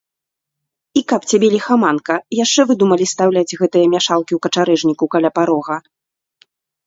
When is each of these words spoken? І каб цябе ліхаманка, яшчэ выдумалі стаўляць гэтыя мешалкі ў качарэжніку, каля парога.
І 0.99 1.01
каб 1.11 1.21
цябе 1.33 1.47
ліхаманка, 1.55 2.15
яшчэ 2.43 2.61
выдумалі 2.71 3.05
стаўляць 3.13 3.57
гэтыя 3.61 3.85
мешалкі 3.93 4.33
ў 4.37 4.41
качарэжніку, 4.45 5.05
каля 5.17 5.29
парога. 5.39 5.77